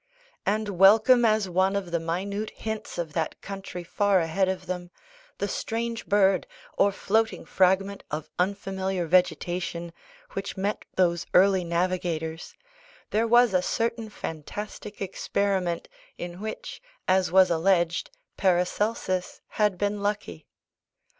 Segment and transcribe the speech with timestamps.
[0.47, 4.89] And welcome as one of the minute hints of that country far ahead of them,
[5.37, 9.93] the strange bird, or floating fragment of unfamiliar vegetation,
[10.31, 12.55] which met those early navigators,
[13.11, 15.87] there was a certain fantastic experiment,
[16.17, 20.47] in which, as was alleged, Paracelsus had been lucky.